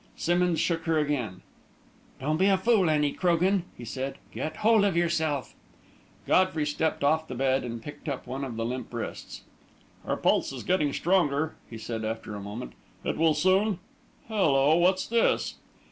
Simmonds 0.15 0.59
shook 0.59 0.85
her 0.85 0.97
again. 0.97 1.43
"Don't 2.19 2.37
be 2.37 2.47
a 2.47 2.57
fool, 2.57 2.89
Annie 2.89 3.13
Crogan!" 3.13 3.65
he 3.77 3.85
said. 3.85 4.17
"Get 4.31 4.55
hold 4.55 4.83
of 4.83 4.97
yourself!" 4.97 5.53
Godfrey 6.25 6.65
stepped 6.65 7.03
off 7.03 7.27
the 7.27 7.35
bed 7.35 7.63
and 7.63 7.83
picked 7.83 8.09
up 8.09 8.25
one 8.25 8.43
of 8.43 8.55
the 8.55 8.65
limp 8.65 8.91
wrists. 8.91 9.43
"Her 10.03 10.17
pulse 10.17 10.51
is 10.51 10.63
getting 10.63 10.91
stronger," 10.91 11.53
he 11.69 11.77
said, 11.77 12.03
after 12.03 12.33
a 12.33 12.41
moment. 12.41 12.73
"It 13.03 13.15
will 13.15 13.35
soon 13.35 13.77
hello, 14.27 14.75
what's 14.75 15.05
this!" 15.05 15.57